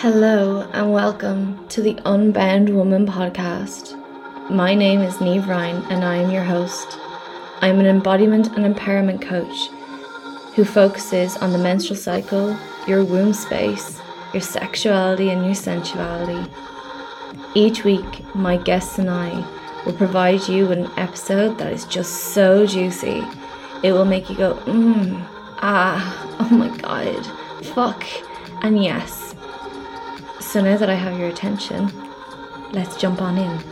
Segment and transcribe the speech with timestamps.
[0.00, 3.98] Hello and welcome to the Unbound Wombon podcast.
[4.48, 6.96] My name is Neve Ryan and I am your host.
[7.62, 9.70] I'm an embodiment and empowerment coach
[10.54, 12.56] who focuses on the menstrual cycle,
[12.86, 14.00] your womb space,
[14.32, 16.48] your sexuality, and your sensuality.
[17.56, 19.44] Each week, my guests and I
[19.84, 23.24] will provide you with an episode that is just so juicy.
[23.82, 25.26] It will make you go, mmm,
[25.56, 27.26] ah, oh my god,
[27.74, 28.04] fuck,
[28.62, 29.27] and yes.
[30.48, 31.92] So now that I have your attention,
[32.72, 33.62] let's jump on in.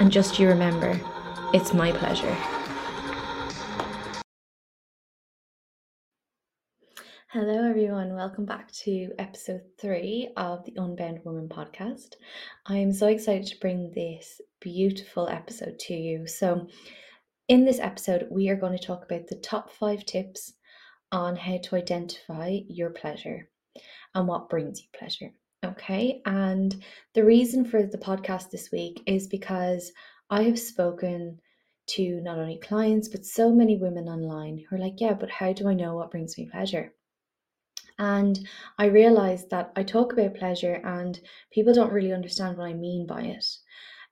[0.00, 1.00] And just you remember,
[1.54, 2.36] it's my pleasure.
[7.28, 8.12] Hello, everyone.
[8.12, 12.16] Welcome back to episode three of the Unbound Wombon podcast.
[12.66, 16.26] I am so excited to bring this beautiful episode to you.
[16.26, 16.66] So,
[17.46, 20.54] in this episode, we are going to talk about the top five tips
[21.12, 23.48] on how to identify your pleasure
[24.12, 25.30] and what brings you pleasure.
[25.62, 26.22] Okay.
[26.24, 26.82] And
[27.14, 29.92] the reason for the podcast this week is because
[30.30, 31.40] I have spoken
[31.88, 35.52] to not only clients, but so many women online who are like, yeah, but how
[35.52, 36.94] do I know what brings me pleasure?
[37.98, 38.38] And
[38.78, 41.20] I realized that I talk about pleasure and
[41.52, 43.44] people don't really understand what I mean by it.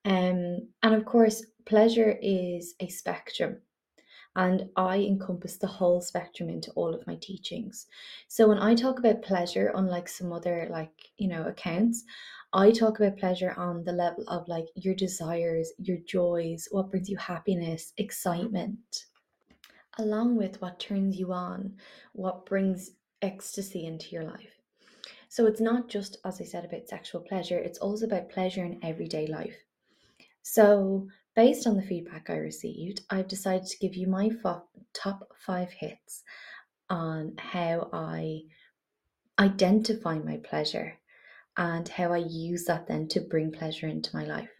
[0.05, 3.63] Um, and of course, pleasure is a spectrum
[4.37, 7.87] and I encompass the whole spectrum into all of my teachings.
[8.29, 12.05] So when I talk about pleasure, unlike some other like, you know, accounts,
[12.53, 17.09] I talk about pleasure on the level of like your desires, your joys, what brings
[17.09, 19.07] you happiness, excitement,
[19.99, 21.75] along with what turns you on,
[22.13, 24.59] what brings ecstasy into your life.
[25.29, 28.81] So it's not just, as I said, about sexual pleasure, it's also about pleasure in
[28.83, 29.57] everyday life.
[30.43, 34.31] So Based on the feedback I received, I've decided to give you my
[34.93, 36.25] top five hits
[36.91, 38.43] on how I
[39.39, 40.99] identify my pleasure
[41.57, 44.51] and how I use that then to bring pleasure into my life.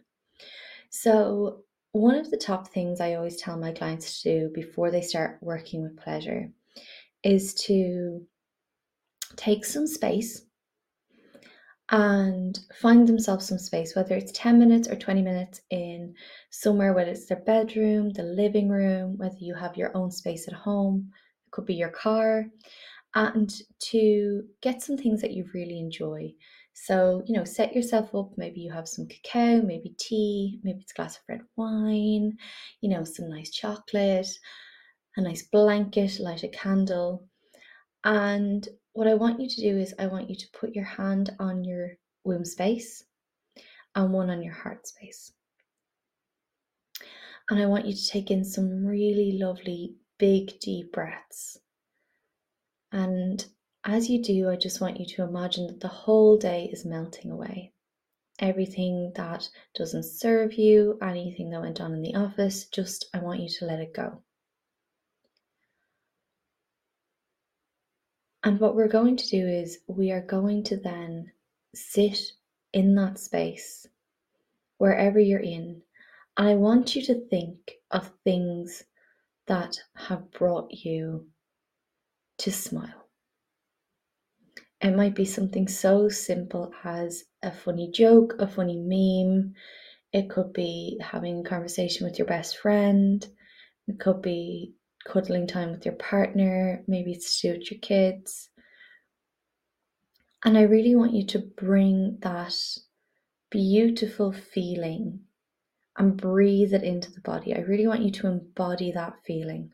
[0.89, 5.01] So, one of the top things I always tell my clients to do before they
[5.01, 6.51] start working with pleasure
[7.23, 8.25] is to
[9.35, 10.45] take some space
[11.91, 16.13] and find themselves some space, whether it's 10 minutes or 20 minutes in
[16.51, 20.53] somewhere, whether it's their bedroom, the living room, whether you have your own space at
[20.53, 21.09] home,
[21.47, 22.45] it could be your car,
[23.15, 26.31] and to get some things that you really enjoy.
[26.73, 28.31] So, you know, set yourself up.
[28.37, 32.37] Maybe you have some cacao, maybe tea, maybe it's a glass of red wine,
[32.81, 34.29] you know, some nice chocolate,
[35.17, 37.27] a nice blanket, light a candle.
[38.05, 41.29] And what I want you to do is I want you to put your hand
[41.39, 41.91] on your
[42.23, 43.03] womb space
[43.95, 45.31] and one on your heart space.
[47.49, 51.57] And I want you to take in some really lovely, big, deep breaths.
[52.91, 53.43] And
[53.85, 57.31] as you do, I just want you to imagine that the whole day is melting
[57.31, 57.73] away.
[58.39, 63.41] Everything that doesn't serve you, anything that went on in the office, just I want
[63.41, 64.21] you to let it go.
[68.43, 71.31] And what we're going to do is we are going to then
[71.75, 72.19] sit
[72.71, 73.85] in that space,
[74.77, 75.81] wherever you're in.
[76.37, 77.57] And I want you to think
[77.91, 78.83] of things
[79.47, 81.27] that have brought you
[82.37, 83.09] to smile.
[84.81, 89.53] It might be something so simple as a funny joke, a funny meme.
[90.13, 93.27] It could be having a conversation with your best friend.
[93.87, 98.49] It could be cuddling time with your partner, maybe it's to do with your kids.
[100.43, 102.55] And I really want you to bring that
[103.49, 105.21] beautiful feeling
[105.97, 107.53] and breathe it into the body.
[107.53, 109.71] I really want you to embody that feeling.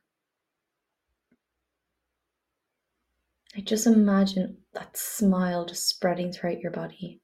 [3.56, 7.22] I just imagine that smile just spreading throughout your body.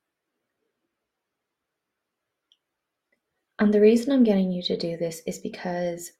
[3.60, 6.12] And the reason I'm getting you to do this is because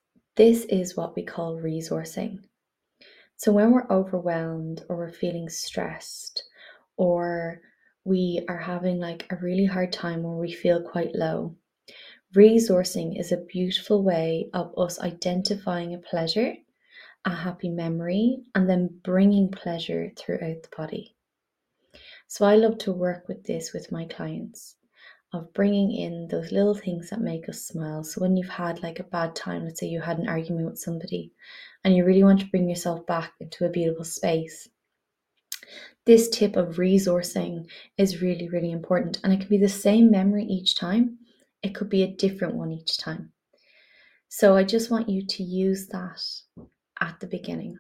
[0.42, 2.40] this is what we call resourcing.
[3.38, 6.46] So, when we're overwhelmed or we're feeling stressed
[6.98, 7.62] or
[8.06, 11.58] we are having like a really hard time or we feel quite low,
[12.36, 16.56] resourcing is a beautiful way of us identifying a pleasure,
[17.24, 21.16] a happy memory, and then bringing pleasure throughout the body.
[22.28, 24.76] So, I love to work with this with my clients
[25.34, 28.04] of bringing in those little things that make us smile.
[28.04, 30.80] So when you've had like a bad time, let's say you had an argument with
[30.80, 31.32] somebody
[31.84, 34.68] and you really want to bring yourself back into a beautiful space,
[36.06, 39.20] this tip of resourcing is really, really important.
[39.24, 41.18] And it can be the same memory each time,
[41.64, 43.32] it could be a different one each time.
[44.28, 46.22] So I just want you to use that
[47.00, 47.78] at the beginning.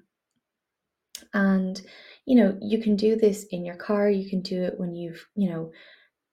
[1.33, 1.81] And,
[2.25, 5.25] you know, you can do this in your car, you can do it when you've,
[5.35, 5.71] you know,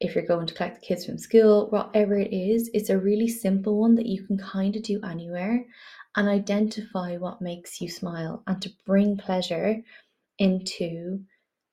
[0.00, 3.28] if you're going to collect the kids from school, whatever it is, it's a really
[3.28, 5.64] simple one that you can kind of do anywhere
[6.16, 9.76] and identify what makes you smile and to bring pleasure
[10.38, 11.20] into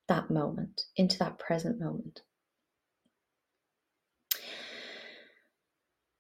[0.08, 2.22] that moment, into that present moment.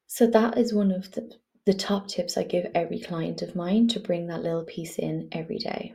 [0.08, 1.30] So, that is one of the,
[1.66, 5.28] the top tips I give every client of mine to bring that little piece in
[5.32, 5.94] every day.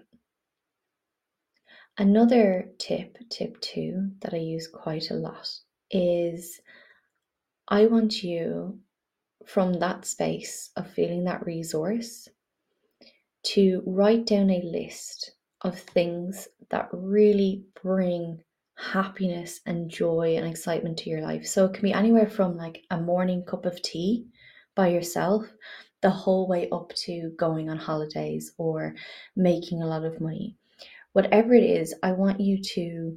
[1.96, 5.48] Another tip, tip two, that I use quite a lot
[5.90, 6.60] is
[7.69, 8.81] I want you
[9.46, 12.28] from that space of feeling that resource
[13.42, 15.32] to write down a list
[15.62, 18.42] of things that really bring
[18.76, 21.46] happiness and joy and excitement to your life.
[21.46, 24.26] So it can be anywhere from like a morning cup of tea
[24.75, 25.46] by yourself
[26.02, 28.94] the whole way up to going on holidays or
[29.36, 30.56] making a lot of money.
[31.12, 33.16] Whatever it is, I want you to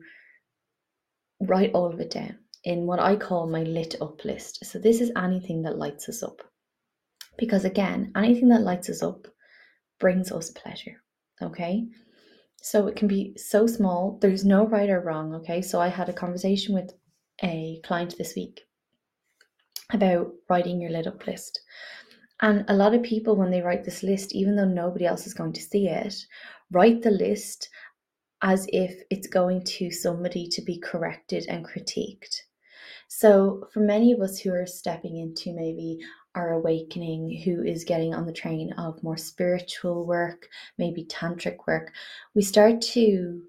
[1.39, 4.65] write all of it down in what I call my lit up list.
[4.65, 6.41] So this is anything that lights us up.
[7.37, 9.27] Because again, anything that lights us up
[9.99, 11.01] brings us pleasure.
[11.41, 11.85] Okay.
[12.61, 14.17] So it can be so small.
[14.21, 15.35] There's no right or wrong.
[15.35, 15.61] Okay.
[15.61, 16.91] So I had a conversation with
[17.43, 18.61] a client this week
[19.91, 21.59] about writing your lit up list.
[22.41, 25.33] And a lot of people, when they write this list, even though nobody else is
[25.33, 26.15] going to see it,
[26.71, 27.69] write the list
[28.41, 32.35] as if it's going to somebody to be corrected and critiqued.
[33.15, 35.99] So, for many of us who are stepping into maybe
[36.33, 40.49] our awakening, who is getting on the train of more spiritual work,
[40.79, 41.93] maybe tantric work,
[42.33, 43.43] we start to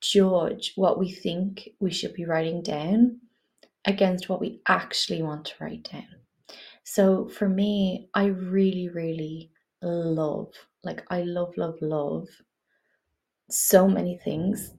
[0.00, 3.18] judge what we think we should be writing down
[3.84, 6.14] against what we actually want to write down.
[6.84, 9.50] So, for me, I really, really
[9.82, 10.54] love,
[10.84, 12.28] like, I love, love, love
[13.50, 14.72] so many things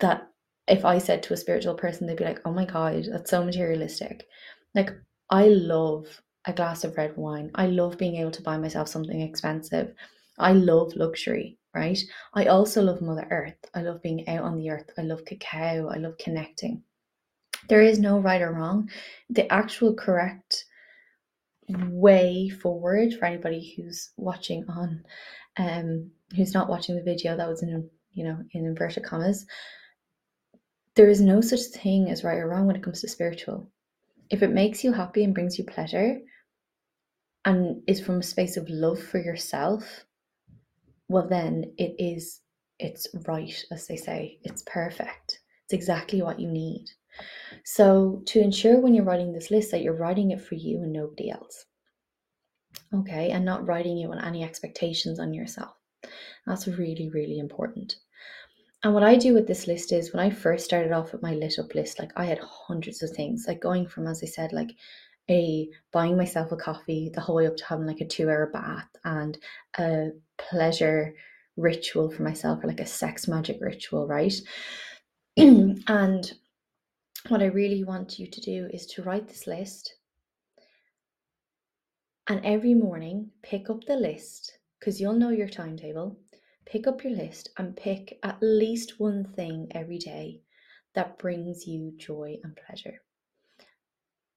[0.00, 0.31] that
[0.72, 3.44] if I said to a spiritual person, they'd be like, oh my God, that's so
[3.44, 4.26] materialistic.
[4.74, 4.90] Like,
[5.28, 6.06] I love
[6.46, 7.50] a glass of red wine.
[7.54, 9.92] I love being able to buy myself something expensive.
[10.38, 11.98] I love luxury, right?
[12.32, 13.58] I also love Mother Earth.
[13.74, 14.90] I love being out on the earth.
[14.96, 15.88] I love cacao.
[15.88, 16.82] I love connecting.
[17.68, 18.88] There is no right or wrong.
[19.28, 20.64] The actual correct
[21.68, 25.04] way forward for anybody who's watching on
[25.58, 29.46] um who's not watching the video that was in you know in inverted commas
[30.94, 33.70] there is no such thing as right or wrong when it comes to spiritual.
[34.30, 36.18] If it makes you happy and brings you pleasure
[37.44, 40.04] and is from a space of love for yourself
[41.08, 42.40] well then it is
[42.78, 44.38] it's right as they say.
[44.42, 45.40] It's perfect.
[45.64, 46.86] It's exactly what you need.
[47.64, 50.92] So to ensure when you're writing this list that you're writing it for you and
[50.92, 51.66] nobody else.
[52.92, 53.30] Okay?
[53.30, 55.76] And not writing it on any expectations on yourself.
[56.46, 57.96] That's really, really important.
[58.84, 61.34] And what I do with this list is when I first started off with my
[61.34, 64.52] lit up list, like I had hundreds of things, like going from, as I said,
[64.52, 64.70] like
[65.30, 68.50] a buying myself a coffee the whole way up to having like a two hour
[68.52, 69.38] bath and
[69.78, 71.14] a pleasure
[71.56, 74.34] ritual for myself or like a sex magic ritual, right?
[75.36, 76.32] and
[77.28, 79.94] what I really want you to do is to write this list
[82.28, 86.16] and every morning pick up the list because you'll know your timetable.
[86.72, 90.40] Pick up your list and pick at least one thing every day
[90.94, 93.02] that brings you joy and pleasure.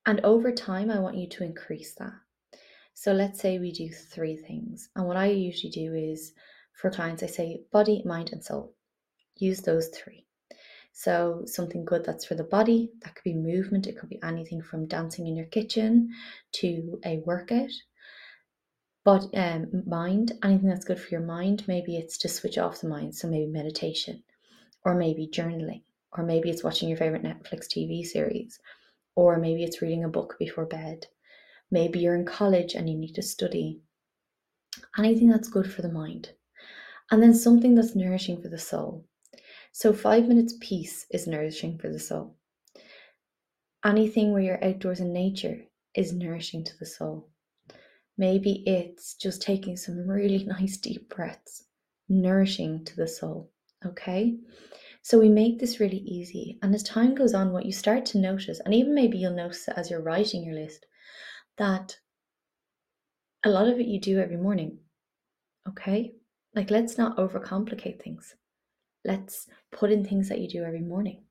[0.06, 2.12] And over time, I want you to increase that.
[2.94, 4.90] So let's say we do three things.
[4.98, 6.34] And what I usually do is
[6.74, 8.76] for clients, I say body, mind, and soul.
[9.38, 10.26] Use those three.
[10.92, 14.62] So, something good that's for the body, that could be movement, it could be anything
[14.62, 16.10] from dancing in your kitchen
[16.56, 17.72] to a workout
[19.06, 22.88] but um, mind, anything that's good for your mind, maybe it's to switch off the
[22.88, 23.14] mind.
[23.16, 24.24] So maybe meditation,
[24.84, 25.84] or maybe journaling,
[26.18, 28.60] or maybe it's watching your favorite Netflix TV series,
[29.16, 31.06] or maybe it's reading a book before bed.
[31.70, 33.82] Maybe you're in college and you need to study.
[34.98, 36.32] Anything that's good for the mind.
[37.12, 39.06] And then something that's nourishing for the soul.
[39.72, 42.38] So, five minutes peace is nourishing for the soul.
[43.86, 45.60] Anything where you're outdoors in nature
[45.94, 47.30] is nourishing to the soul.
[48.18, 51.66] Maybe it's just taking some really nice deep breaths,
[52.10, 53.52] nourishing to the soul.
[53.86, 54.38] Okay.
[55.02, 56.58] So we make this really easy.
[56.64, 59.68] And as time goes on, what you start to notice, and even maybe you'll notice
[59.68, 60.86] as you're writing your list,
[61.58, 61.98] that
[63.44, 64.80] a lot of it you do every morning.
[65.70, 66.14] Okay.
[66.56, 68.36] Like, let's not overcomplicate things.
[69.04, 71.25] Let's put in things that you do every morning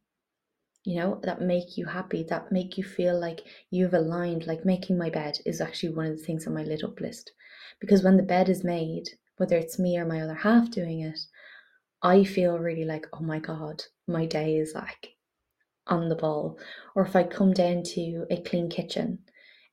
[0.85, 4.97] you know that make you happy that make you feel like you've aligned like making
[4.99, 7.33] my bed is actually one of the things on my lit up list
[7.81, 11.19] because when the bed is made whether it's me or my other half doing it
[12.05, 15.17] I feel really like, oh my God, my day is like
[15.87, 16.59] on the ball.
[16.95, 19.21] Or if I come down to a clean kitchen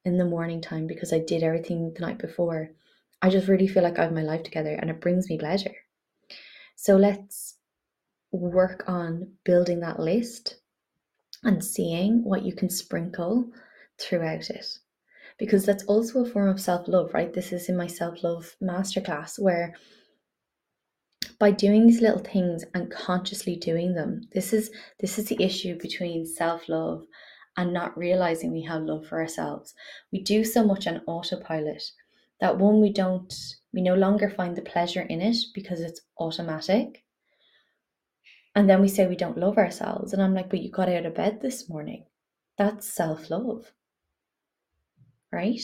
[0.05, 2.71] in the morning time because I did everything the night before,
[3.21, 5.75] I just really feel like I have my life together and it brings me pleasure.
[6.77, 7.57] So let's
[8.31, 10.60] work on building that list
[11.43, 13.49] and seeing what you can sprinkle
[13.99, 14.65] throughout it.
[15.37, 17.33] Because that's also a form of self love, right?
[17.33, 19.73] This is in my self love masterclass where
[21.41, 24.69] by doing these little things and consciously doing them this is
[24.99, 27.03] this is the issue between self-love
[27.57, 29.73] and not realizing we have love for ourselves
[30.11, 31.83] we do so much on autopilot
[32.39, 33.33] that one we don't
[33.73, 37.03] we no longer find the pleasure in it because it's automatic
[38.55, 40.13] and then we say we don't love ourselves.
[40.13, 42.05] And i'm like but you got out of bed this morning.
[42.57, 43.71] That's self-love.
[45.31, 45.61] Right?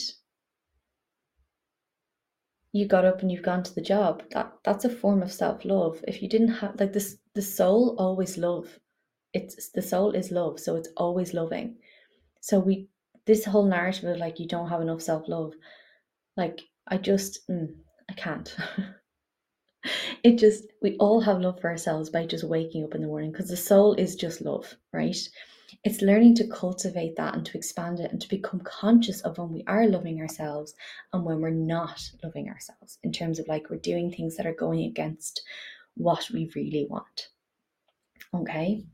[2.72, 4.22] You got up and you've gone to the job.
[4.32, 6.04] That that's a form of self-love.
[6.06, 8.78] If you didn't have like this the soul always love.
[9.32, 11.76] It's the soul is love so it's always loving.
[12.40, 12.88] So we
[13.26, 15.52] this whole narrative of like you don't have enough self-love
[16.38, 17.68] like i just mm,
[18.08, 18.56] i can't
[20.22, 23.30] it just we all have love for ourselves by just waking up in the morning
[23.30, 25.28] because the soul is just love right
[25.84, 29.52] it's learning to cultivate that and to expand it and to become conscious of when
[29.52, 30.74] we are loving ourselves
[31.12, 34.54] and when we're not loving ourselves in terms of like we're doing things that are
[34.54, 35.42] going against
[35.94, 37.28] what we really want.
[38.34, 38.84] Okay.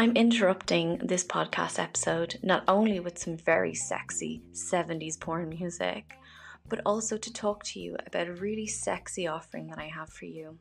[0.00, 6.14] I'm interrupting this podcast episode not only with some very sexy 70s porn music,
[6.70, 10.24] but also to talk to you about a really sexy offering that I have for
[10.24, 10.56] you.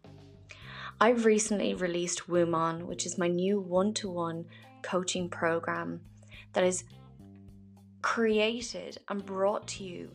[1.00, 4.44] I've recently released Woman, which is my new one to one
[4.82, 6.02] coaching program
[6.52, 6.84] that is
[8.02, 10.12] created and brought to you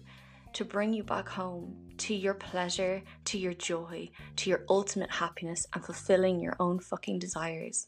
[0.53, 5.67] to bring you back home to your pleasure, to your joy, to your ultimate happiness,
[5.73, 7.87] and fulfilling your own fucking desires.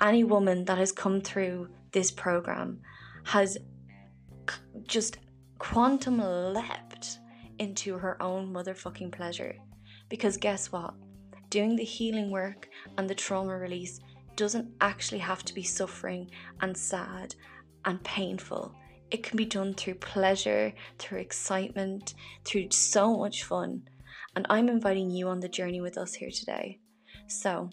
[0.00, 2.80] Any woman that has come through this program
[3.24, 3.58] has
[4.86, 5.18] just
[5.58, 7.18] quantum leapt
[7.58, 9.54] into her own motherfucking pleasure.
[10.08, 10.94] Because guess what?
[11.50, 14.00] Doing the healing work and the trauma release
[14.36, 16.30] doesn't actually have to be suffering
[16.60, 17.34] and sad
[17.84, 18.74] and painful.
[19.10, 22.14] It can be done through pleasure, through excitement,
[22.44, 23.82] through so much fun.
[24.34, 26.78] And I'm inviting you on the journey with us here today.
[27.26, 27.70] So,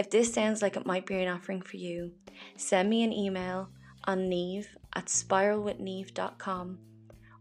[0.00, 2.12] if this sounds like it might be an offering for you,
[2.56, 3.68] send me an email
[4.04, 6.78] on Neve at spiralwithneve.com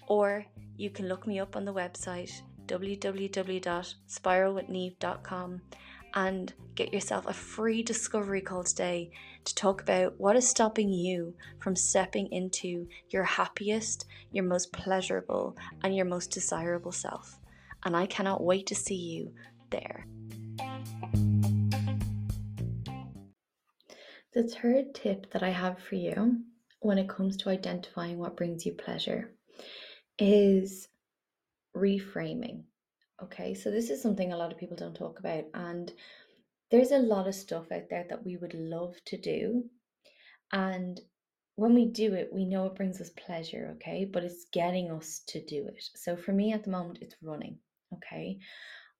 [0.07, 5.61] or you can look me up on the website www.spiralwithneve.com
[6.15, 9.09] and get yourself a free discovery call today
[9.45, 15.55] to talk about what is stopping you from stepping into your happiest, your most pleasurable,
[15.83, 17.39] and your most desirable self.
[17.85, 19.31] And I cannot wait to see you
[19.69, 20.05] there.
[24.33, 26.41] The third tip that I have for you
[26.81, 29.33] when it comes to identifying what brings you pleasure
[30.19, 30.87] is
[31.75, 32.63] reframing.
[33.23, 35.91] Okay, so this is something a lot of people don't talk about, and
[36.71, 39.65] there's a lot of stuff out there that we would love to do.
[40.53, 41.01] And
[41.55, 45.21] when we do it, we know it brings us pleasure, okay, but it's getting us
[45.27, 45.83] to do it.
[45.95, 47.57] So for me at the moment, it's running,
[47.95, 48.39] okay.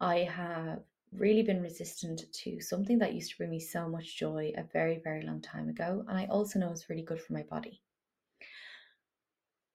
[0.01, 0.79] I have
[1.13, 4.99] really been resistant to something that used to bring me so much joy a very,
[5.03, 7.81] very long time ago, and I also know it's really good for my body.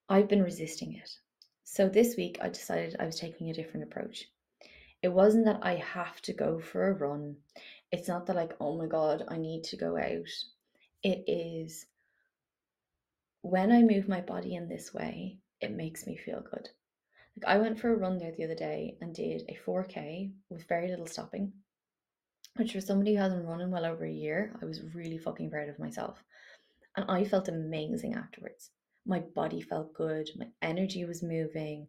[0.08, 1.10] I've been resisting it.
[1.64, 4.28] So this week I decided I was taking a different approach.
[5.02, 7.36] It wasn't that I have to go for a run.
[7.90, 10.28] It's not that, like, oh my God, I need to go out.
[11.02, 11.86] It is
[13.42, 16.70] when I move my body in this way, it makes me feel good.
[17.36, 20.68] Like, I went for a run there the other day and did a 4K with
[20.68, 21.52] very little stopping,
[22.56, 25.50] which for somebody who hasn't run in well over a year, I was really fucking
[25.50, 26.22] proud of myself.
[26.96, 28.70] And I felt amazing afterwards
[29.06, 31.86] my body felt good, my energy was moving,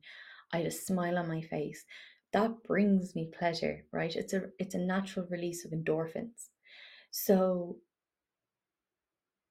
[0.51, 1.85] I had a smile on my face.
[2.33, 4.13] That brings me pleasure, right?
[4.15, 6.49] It's a it's a natural release of endorphins.
[7.11, 7.77] So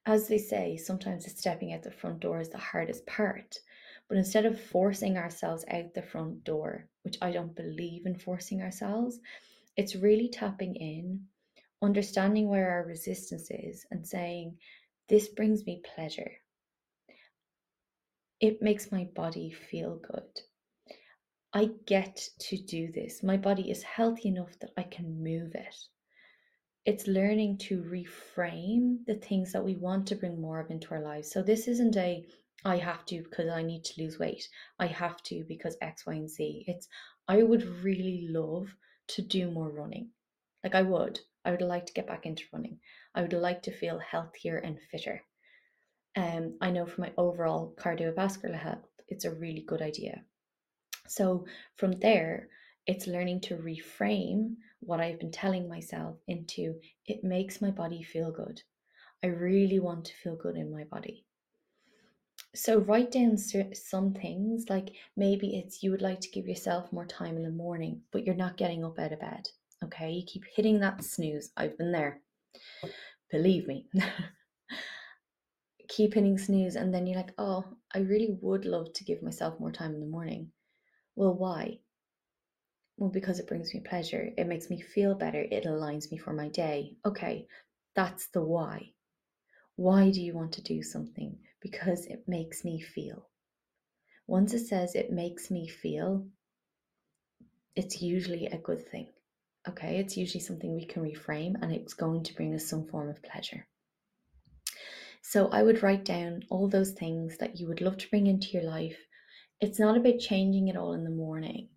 [0.07, 3.57] as they say, sometimes it's stepping out the front door is the hardest part.
[4.09, 8.63] But instead of forcing ourselves out the front door, which I don't believe in forcing
[8.63, 9.19] ourselves,
[9.77, 11.27] it's really tapping in,
[11.83, 14.59] understanding where our resistance is, and saying,
[15.09, 16.33] This brings me pleasure
[18.45, 20.41] it makes my body feel good.
[21.55, 23.23] I get to do this.
[23.23, 25.75] My body is healthy enough that I can move it.
[26.85, 31.01] It's learning to reframe the things that we want to bring more of into our
[31.01, 31.31] lives.
[31.31, 32.27] So this isn't a
[32.65, 34.49] I have to because I need to lose weight.
[34.79, 36.65] I have to because X, Y, and Z.
[36.67, 36.89] It's,
[37.29, 38.75] I would really love
[39.09, 40.11] to do more running.
[40.63, 41.21] Like I would.
[41.45, 42.79] I would like to get back into running.
[43.15, 45.23] I would like to feel healthier and fitter.
[46.17, 50.23] Um, I know for my overall cardiovascular health, it's a really good idea.
[51.07, 51.45] So
[51.77, 52.49] from there,
[52.87, 58.31] it's learning to reframe what I've been telling myself into it makes my body feel
[58.31, 58.63] good.
[59.23, 61.27] I really want to feel good in my body.
[62.55, 67.07] So write down some things like maybe it's you would like to give yourself more
[67.07, 69.49] time in the morning, but you're not getting up out of bed.
[69.83, 71.51] Okay, you keep hitting that snooze.
[71.57, 72.21] I've been there.
[73.31, 73.89] Believe me.
[75.89, 79.59] keep hitting snooze, and then you're like, oh, I really would love to give myself
[79.59, 80.53] more time in the morning.
[81.17, 81.81] Well, why?
[82.97, 84.31] Well, because it brings me pleasure.
[84.39, 85.41] It makes me feel better.
[85.41, 86.97] It aligns me for my day.
[87.05, 87.49] Okay,
[87.97, 88.93] that's the why.
[89.77, 91.37] Why do you want to do something?
[91.65, 93.27] Because it makes me feel.
[94.27, 96.29] Once it says it makes me feel,
[97.75, 99.09] it's usually a good thing.
[99.67, 103.09] Okay, it's usually something we can reframe and it's going to bring us some form
[103.09, 103.67] of pleasure.
[105.23, 108.49] So I would write down all those things that you would love to bring into
[108.49, 108.99] your life.
[109.59, 111.71] It's not about changing it all in the morning.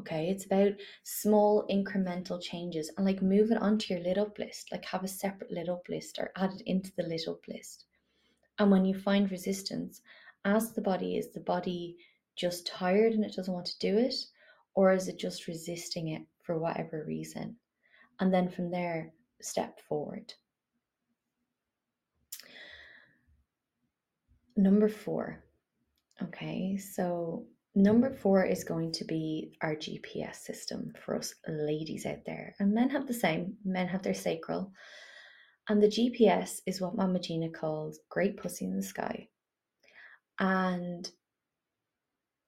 [0.00, 0.72] Okay, it's about
[1.04, 5.08] small incremental changes and like move it onto your lit up list, like have a
[5.08, 7.84] separate lit up list or add it into the lit up list.
[8.58, 10.00] And when you find resistance,
[10.44, 11.96] ask the body is the body
[12.36, 14.14] just tired and it doesn't want to do it?
[14.74, 17.56] Or is it just resisting it for whatever reason?
[18.20, 20.32] And then from there, step forward.
[24.56, 25.44] Number four.
[26.20, 27.46] Okay, so
[27.76, 32.56] number four is going to be our GPS system for us ladies out there.
[32.58, 34.72] And men have the same, men have their sacral.
[35.68, 39.28] And the GPS is what Mama Gena calls great pussy in the sky.
[40.40, 41.10] And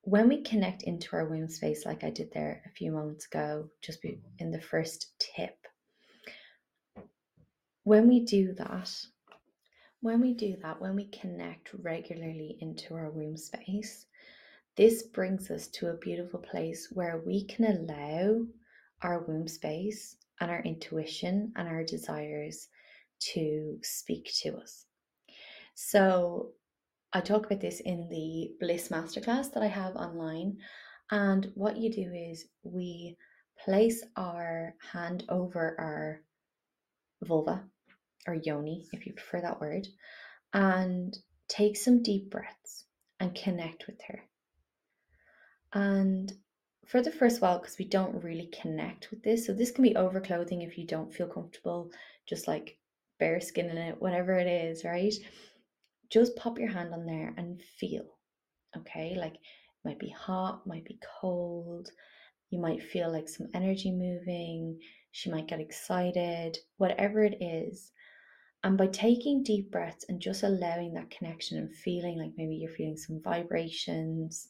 [0.03, 3.69] when we connect into our womb space, like I did there a few moments ago,
[3.83, 4.01] just
[4.39, 5.67] in the first tip,
[7.85, 8.91] when we do that,
[10.01, 14.07] when we do that, when we connect regularly into our womb space,
[14.77, 18.47] this brings us to a beautiful place where we can allow
[19.03, 22.69] our womb space and our intuition and our desires
[23.33, 24.87] to speak to us.
[25.75, 26.53] So,
[27.13, 30.59] I talk about this in the Bliss Masterclass that I have online.
[31.11, 33.17] And what you do is we
[33.65, 36.21] place our hand over our
[37.25, 37.65] vulva
[38.29, 39.89] or yoni, if you prefer that word,
[40.53, 41.17] and
[41.49, 42.85] take some deep breaths
[43.19, 44.23] and connect with her.
[45.73, 46.33] And
[46.87, 49.95] for the first while, because we don't really connect with this, so this can be
[49.95, 51.91] overclothing if you don't feel comfortable,
[52.29, 52.79] just like
[53.21, 55.15] bare skin in it, whatever it is, right?
[56.11, 58.07] Just pop your hand on there and feel.
[58.77, 59.41] Okay, like it
[59.85, 61.91] might be hot, might be cold,
[62.51, 64.79] you might feel like some energy moving,
[65.13, 67.93] she might get excited, whatever it is.
[68.63, 72.75] And by taking deep breaths and just allowing that connection and feeling like maybe you're
[72.75, 74.49] feeling some vibrations,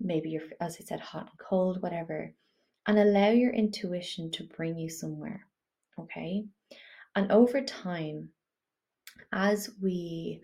[0.00, 2.34] maybe you're, as I said, hot and cold, whatever,
[2.86, 5.46] and allow your intuition to bring you somewhere.
[5.98, 6.44] Okay.
[7.14, 8.30] And over time,
[9.32, 10.40] as we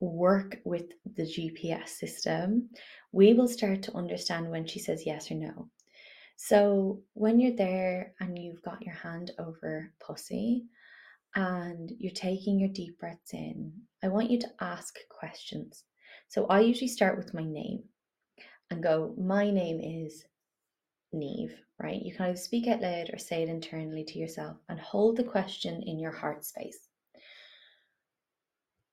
[0.00, 2.70] work with the GPS system,
[3.12, 5.68] we will start to understand when she says yes or no.
[6.36, 10.66] So when you're there and you've got your hand over pussy,
[11.34, 15.84] and you're taking your deep breaths in, I want you to ask questions.
[16.28, 17.84] So I usually start with my name
[18.70, 20.24] and go, My name is
[21.12, 22.00] Neve, right?
[22.00, 25.24] You can either speak out loud or say it internally to yourself and hold the
[25.24, 26.78] question in your heart space.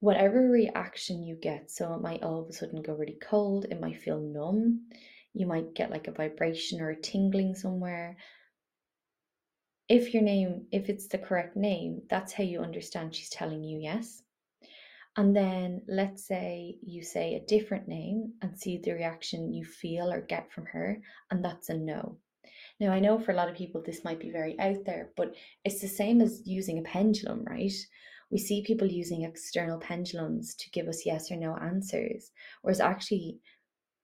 [0.00, 3.80] Whatever reaction you get, so it might all of a sudden go really cold, it
[3.80, 4.88] might feel numb,
[5.32, 8.16] you might get like a vibration or a tingling somewhere
[9.88, 13.78] if your name, if it's the correct name, that's how you understand she's telling you
[13.78, 14.22] yes.
[15.16, 20.12] And then let's say you say a different name and see the reaction you feel
[20.12, 21.00] or get from her,
[21.30, 22.18] and that's a no.
[22.78, 25.34] Now, I know for a lot of people this might be very out there, but
[25.64, 27.72] it's the same as using a pendulum, right?
[28.30, 33.38] We see people using external pendulums to give us yes or no answers, whereas actually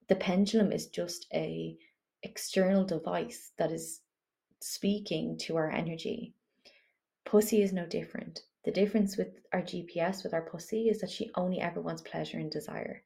[0.08, 1.76] the pendulum is just a
[2.22, 4.00] external device that is
[4.60, 6.34] speaking to our energy.
[7.24, 8.40] Pussy is no different.
[8.64, 12.38] The difference with our GPS, with our pussy, is that she only ever wants pleasure
[12.38, 13.02] and desire.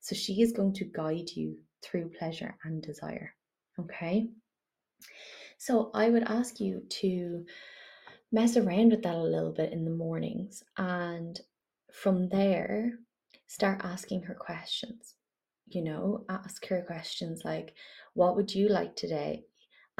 [0.00, 3.34] So she is going to guide you through pleasure and desire.
[3.78, 4.28] Okay?
[5.58, 7.44] So I would ask you to
[8.32, 11.40] mess around with that a little bit in the mornings and
[11.92, 12.92] from there
[13.46, 15.14] start asking her questions.
[15.66, 17.74] you know, ask her questions like,
[18.14, 19.44] What would you like today?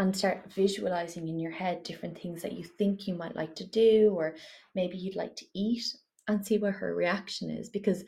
[0.01, 3.67] And start visualizing in your head different things that you think you might like to
[3.67, 4.35] do, or
[4.75, 5.85] maybe you'd like to eat,
[6.27, 8.03] and see what her reaction is because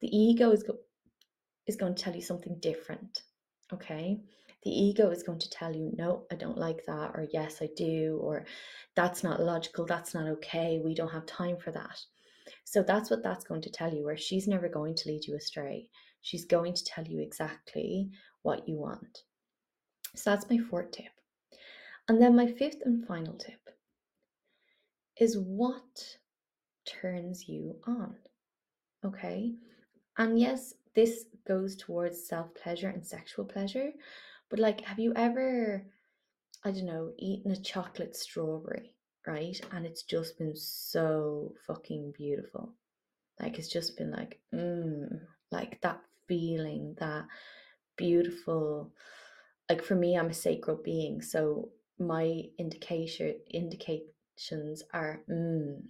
[0.00, 0.78] the ego is, go-
[1.66, 3.20] is going to tell you something different.
[3.74, 4.22] Okay.
[4.62, 7.68] The ego is going to tell you, no, I don't like that, or yes, I
[7.76, 8.46] do, or
[8.96, 12.00] that's not logical, that's not okay, we don't have time for that.
[12.64, 15.36] So that's what that's going to tell you, where she's never going to lead you
[15.36, 15.88] astray.
[16.22, 18.08] She's going to tell you exactly
[18.40, 19.24] what you want.
[20.16, 21.13] So that's my fourth tip.
[22.08, 23.70] And then my fifth and final tip
[25.18, 26.18] is what
[26.86, 28.16] turns you on.
[29.04, 29.54] Okay.
[30.18, 33.90] And yes, this goes towards self pleasure and sexual pleasure.
[34.50, 35.86] But like, have you ever,
[36.64, 38.92] I don't know, eaten a chocolate strawberry,
[39.26, 39.58] right?
[39.72, 42.72] And it's just been so fucking beautiful.
[43.40, 47.24] Like, it's just been like, mmm, like that feeling, that
[47.96, 48.92] beautiful.
[49.68, 51.20] Like, for me, I'm a sacral being.
[51.20, 55.80] So my indication indications are, mmm,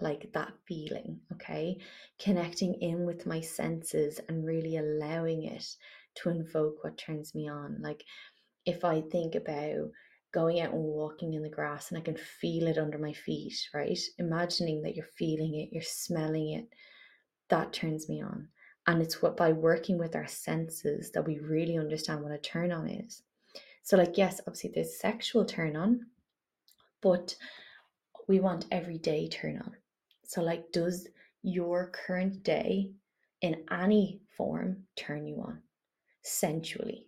[0.00, 1.78] like that feeling, okay?
[2.18, 5.64] Connecting in with my senses and really allowing it
[6.16, 7.78] to invoke what turns me on.
[7.80, 8.04] Like
[8.64, 9.90] if I think about
[10.34, 13.56] going out and walking in the grass and I can feel it under my feet,
[13.72, 13.98] right?
[14.18, 16.66] Imagining that you're feeling it, you're smelling it,
[17.48, 18.48] that turns me on.
[18.86, 22.70] And it's what by working with our senses that we really understand what a turn
[22.70, 23.22] on is.
[23.86, 26.06] So, like, yes, obviously there's sexual turn on,
[27.00, 27.36] but
[28.26, 29.76] we want everyday turn on.
[30.24, 31.06] So, like, does
[31.44, 32.90] your current day
[33.42, 35.62] in any form turn you on
[36.22, 37.06] sensually?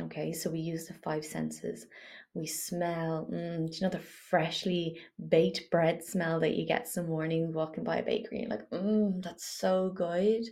[0.00, 1.86] Okay, so we use the five senses.
[2.34, 7.06] We smell, mm, do you know the freshly baked bread smell that you get some
[7.06, 10.42] morning walking by a bakery like, mm, that's so good.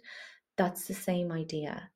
[0.57, 1.91] That's the same idea.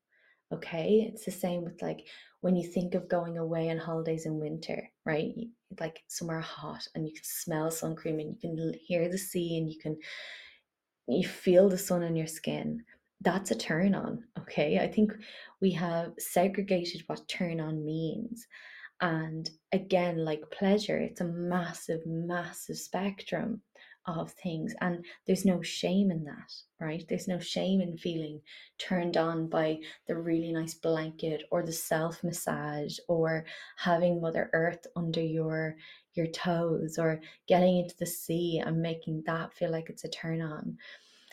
[0.52, 2.04] Okay, it's the same with like
[2.44, 5.32] when you think of going away on holidays in winter, right?
[5.80, 9.56] Like somewhere hot and you can smell sun cream and you can hear the sea
[9.56, 9.96] and you can
[11.08, 12.84] you feel the sun on your skin
[13.24, 14.22] that's a turn on.
[14.38, 14.78] Okay.
[14.78, 15.12] I think
[15.60, 18.46] we have segregated what turn on means.
[19.00, 23.62] And again, like pleasure, it's a massive, massive spectrum
[24.06, 24.74] of things.
[24.80, 27.04] And there's no shame in that, right?
[27.08, 28.40] There's no shame in feeling
[28.78, 33.44] turned on by the really nice blanket or the self massage or
[33.76, 35.76] having Mother Earth under your
[36.14, 40.40] your toes or getting into the sea and making that feel like it's a turn
[40.40, 40.78] on.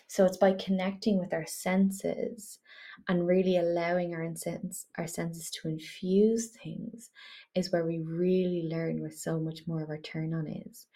[0.07, 2.60] So it's by connecting with our senses
[3.07, 7.12] and really allowing our sense our senses to infuse things
[7.55, 10.88] is where we really learn where so much more of our turn on is.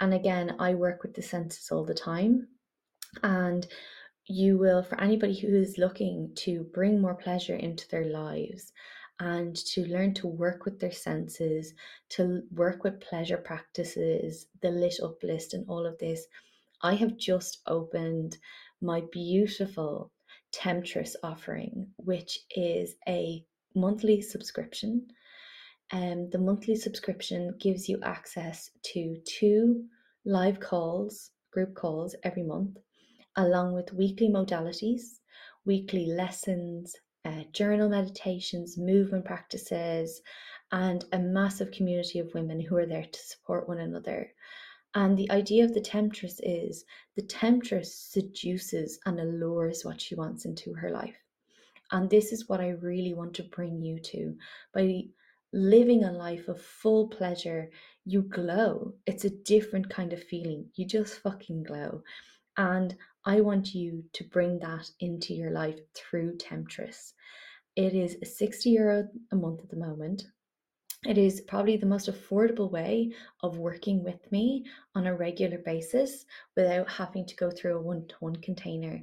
[0.00, 2.48] And again, I work with the senses all the time.
[3.22, 3.66] And
[4.26, 8.72] you will, for anybody who is looking to bring more pleasure into their lives
[9.18, 11.74] and to learn to work with their senses,
[12.10, 16.26] to work with pleasure practices, the lit up list, and all of this,
[16.82, 18.38] I have just opened
[18.80, 20.10] my beautiful
[20.52, 25.06] Temptress offering, which is a monthly subscription.
[25.92, 29.84] Um, the monthly subscription gives you access to two
[30.24, 32.78] live calls, group calls every month,
[33.36, 35.18] along with weekly modalities,
[35.64, 40.22] weekly lessons, uh, journal meditations, movement practices,
[40.72, 44.32] and a massive community of women who are there to support one another.
[44.94, 46.84] And the idea of the temptress is
[47.16, 51.16] the temptress seduces and allures what she wants into her life.
[51.92, 54.36] And this is what I really want to bring you to.
[54.72, 55.08] By
[55.52, 57.70] living a life of full pleasure,
[58.04, 58.94] you glow.
[59.06, 60.66] It's a different kind of feeling.
[60.74, 62.02] You just fucking glow.
[62.56, 67.14] And I want you to bring that into your life through Temptress.
[67.76, 70.24] It is 60 euro a month at the moment.
[71.06, 76.26] It is probably the most affordable way of working with me on a regular basis
[76.56, 79.02] without having to go through a one to one container.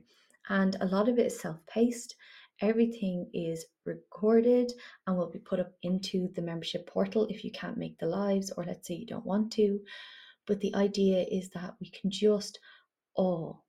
[0.49, 2.15] And a lot of it is self paced.
[2.59, 4.73] Everything is recorded
[5.05, 8.51] and will be put up into the membership portal if you can't make the lives,
[8.57, 9.79] or let's say you don't want to.
[10.47, 12.59] But the idea is that we can just
[13.13, 13.63] all,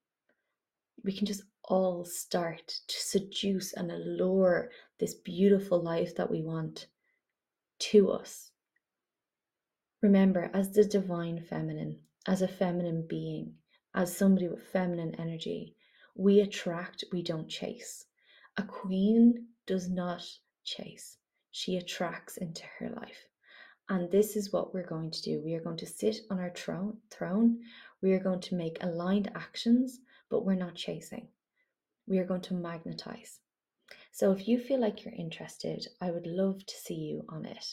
[1.03, 6.87] we can just all start to seduce and allure this beautiful life that we want
[7.79, 8.51] to us.
[10.01, 13.53] Remember, as the divine feminine, as a feminine being,
[13.93, 15.75] as somebody with feminine energy,
[16.15, 18.05] we attract, we don't chase.
[18.59, 20.21] A queen does not
[20.65, 21.17] chase,
[21.49, 23.25] she attracts into her life.
[23.87, 25.41] And this is what we're going to do.
[25.41, 27.61] We are going to sit on our throne, throne.
[28.01, 31.29] We are going to make aligned actions, but we're not chasing.
[32.05, 33.39] We are going to magnetize.
[34.11, 37.65] So if you feel like you're interested, I would love to see you on it.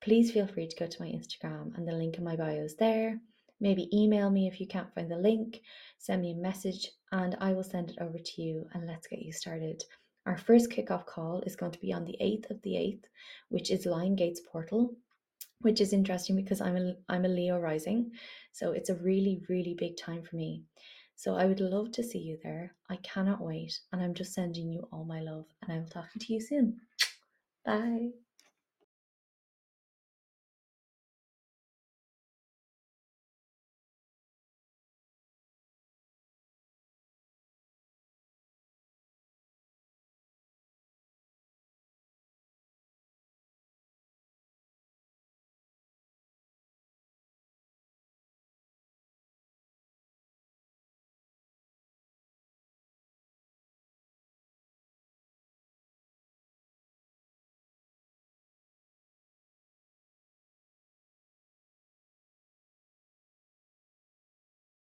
[0.00, 2.76] Please feel free to go to my Instagram and the link in my bio is
[2.76, 3.18] there.
[3.60, 5.60] Maybe email me if you can't find the link,
[5.98, 9.22] send me a message, and I will send it over to you and let's get
[9.22, 9.82] you started.
[10.26, 13.04] Our first kickoff call is going to be on the 8th of the 8th,
[13.48, 14.94] which is Lion Gates Portal,
[15.60, 18.12] which is interesting because I'm a, I'm a Leo rising.
[18.52, 20.64] So it's a really, really big time for me.
[21.16, 22.74] So I would love to see you there.
[22.88, 23.80] I cannot wait.
[23.92, 26.80] And I'm just sending you all my love, and I will talk to you soon.
[27.64, 28.10] Bye.